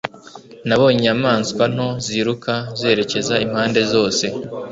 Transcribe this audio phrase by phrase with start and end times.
[0.67, 4.25] Nabonye inyamaswa nto ziruka zerekeza impande zose